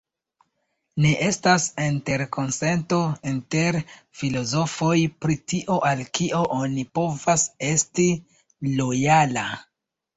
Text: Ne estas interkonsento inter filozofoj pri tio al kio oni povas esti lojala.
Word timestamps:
Ne 1.03 1.09
estas 1.25 1.67
interkonsento 1.83 2.99
inter 3.33 3.79
filozofoj 4.23 4.97
pri 5.23 5.39
tio 5.53 5.81
al 5.93 6.05
kio 6.21 6.43
oni 6.59 6.91
povas 7.01 7.49
esti 7.73 8.13
lojala. 8.77 9.51